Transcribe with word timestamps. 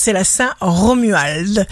c'est 0.00 0.14
la 0.14 0.24
Saint 0.24 0.54
Romuald. 0.60 1.66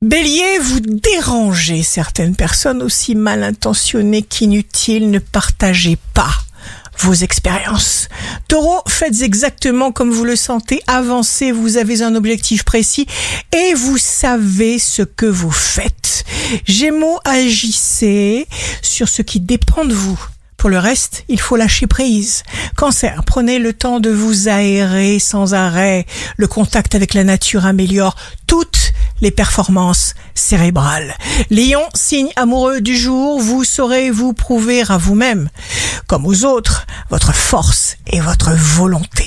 Bélier, 0.00 0.58
vous 0.60 0.78
dérangez 0.78 1.82
certaines 1.82 2.36
personnes 2.36 2.82
aussi 2.82 3.16
mal 3.16 3.42
intentionnées 3.42 4.22
qu'inutiles, 4.22 5.10
ne 5.10 5.18
partagez 5.18 5.98
pas 6.14 6.32
vos 7.00 7.14
expériences. 7.14 8.08
Taureau, 8.46 8.80
faites 8.86 9.22
exactement 9.22 9.90
comme 9.90 10.12
vous 10.12 10.24
le 10.24 10.36
sentez, 10.36 10.82
avancez, 10.86 11.50
vous 11.50 11.78
avez 11.78 12.02
un 12.02 12.14
objectif 12.14 12.62
précis 12.62 13.08
et 13.52 13.74
vous 13.74 13.98
savez 13.98 14.78
ce 14.78 15.02
que 15.02 15.26
vous 15.26 15.50
faites. 15.50 16.24
Gémeaux, 16.64 17.18
agissez 17.24 18.46
sur 18.82 19.08
ce 19.08 19.22
qui 19.22 19.40
dépend 19.40 19.84
de 19.84 19.94
vous. 19.94 20.20
Pour 20.62 20.70
le 20.70 20.78
reste, 20.78 21.24
il 21.28 21.40
faut 21.40 21.56
lâcher 21.56 21.88
prise. 21.88 22.44
Cancer, 22.76 23.24
prenez 23.26 23.58
le 23.58 23.72
temps 23.72 23.98
de 23.98 24.10
vous 24.10 24.46
aérer 24.46 25.18
sans 25.18 25.54
arrêt. 25.54 26.06
Le 26.36 26.46
contact 26.46 26.94
avec 26.94 27.14
la 27.14 27.24
nature 27.24 27.66
améliore 27.66 28.14
toutes 28.46 28.92
les 29.20 29.32
performances 29.32 30.14
cérébrales. 30.36 31.16
Lion, 31.50 31.82
signe 31.94 32.30
amoureux 32.36 32.80
du 32.80 32.96
jour, 32.96 33.40
vous 33.40 33.64
saurez 33.64 34.12
vous 34.12 34.34
prouver 34.34 34.84
à 34.88 34.98
vous-même, 34.98 35.48
comme 36.06 36.26
aux 36.26 36.44
autres, 36.44 36.86
votre 37.10 37.34
force 37.34 37.96
et 38.06 38.20
votre 38.20 38.52
volonté. 38.52 39.21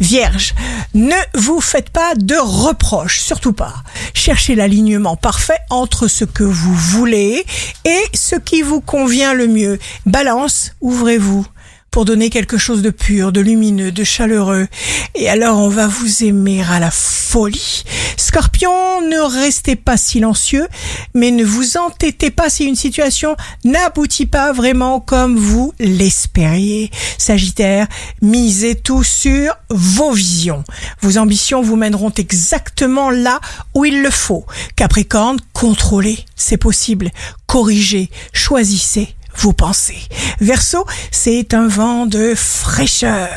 Vierge, 0.00 0.54
ne 0.94 1.14
vous 1.34 1.60
faites 1.60 1.90
pas 1.90 2.14
de 2.16 2.34
reproches, 2.34 3.20
surtout 3.20 3.52
pas. 3.52 3.74
Cherchez 4.14 4.54
l'alignement 4.54 5.16
parfait 5.16 5.58
entre 5.68 6.08
ce 6.08 6.24
que 6.24 6.42
vous 6.42 6.74
voulez 6.74 7.44
et 7.84 8.02
ce 8.14 8.36
qui 8.36 8.62
vous 8.62 8.80
convient 8.80 9.34
le 9.34 9.46
mieux. 9.46 9.78
Balance, 10.06 10.72
ouvrez-vous 10.80 11.46
pour 11.90 12.04
donner 12.04 12.30
quelque 12.30 12.58
chose 12.58 12.82
de 12.82 12.90
pur, 12.90 13.32
de 13.32 13.40
lumineux, 13.40 13.92
de 13.92 14.04
chaleureux. 14.04 14.68
Et 15.14 15.28
alors 15.28 15.58
on 15.58 15.68
va 15.68 15.86
vous 15.86 16.24
aimer 16.24 16.62
à 16.62 16.78
la 16.78 16.90
folie. 16.90 17.84
Scorpion, 18.16 19.00
ne 19.02 19.18
restez 19.18 19.76
pas 19.76 19.96
silencieux, 19.96 20.68
mais 21.14 21.30
ne 21.30 21.44
vous 21.44 21.76
entêtez 21.76 22.30
pas 22.30 22.48
si 22.48 22.64
une 22.64 22.76
situation 22.76 23.36
n'aboutit 23.64 24.26
pas 24.26 24.52
vraiment 24.52 25.00
comme 25.00 25.36
vous 25.36 25.72
l'espériez. 25.78 26.90
Sagittaire, 27.18 27.86
misez 28.22 28.74
tout 28.74 29.02
sur 29.02 29.56
vos 29.68 30.12
visions. 30.12 30.64
Vos 31.00 31.18
ambitions 31.18 31.62
vous 31.62 31.76
mèneront 31.76 32.12
exactement 32.16 33.10
là 33.10 33.40
où 33.74 33.84
il 33.84 34.02
le 34.02 34.10
faut. 34.10 34.44
Capricorne, 34.76 35.38
contrôlez, 35.52 36.24
c'est 36.36 36.56
possible. 36.56 37.10
Corrigez, 37.46 38.10
choisissez 38.32 39.14
vos 39.40 39.52
pensées. 39.52 40.02
Verseau, 40.40 40.84
c'est 41.10 41.54
un 41.54 41.66
vent 41.66 42.06
de 42.06 42.34
fraîcheur 42.34 43.28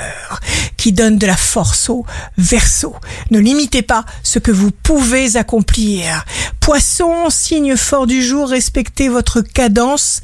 qui 0.78 0.92
donne 0.92 1.18
de 1.18 1.26
la 1.26 1.38
force 1.38 1.90
au 1.90 2.06
verso. 2.38 2.96
Ne 3.32 3.40
limitez 3.40 3.82
pas 3.82 4.06
ce 4.22 4.40
que 4.40 4.52
vous 4.52 4.72
pouvez 4.72 5.38
accomplir. 5.38 6.26
Poisson, 6.60 7.30
signe 7.30 7.78
fort 7.78 8.08
du 8.08 8.24
jour, 8.24 8.50
respectez 8.50 9.08
votre 9.08 9.42
cadence, 9.42 10.22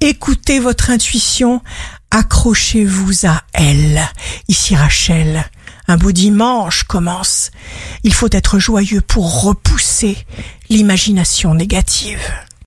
écoutez 0.00 0.58
votre 0.58 0.90
intuition, 0.90 1.62
accrochez-vous 2.10 3.26
à 3.26 3.42
elle. 3.52 4.00
Ici 4.48 4.74
Rachel. 4.74 5.44
Un 5.88 5.96
beau 5.96 6.12
dimanche 6.12 6.84
commence. 6.84 7.50
Il 8.04 8.14
faut 8.14 8.28
être 8.30 8.60
joyeux 8.60 9.00
pour 9.00 9.42
repousser 9.42 10.16
l'imagination 10.68 11.54
négative. 11.54 12.20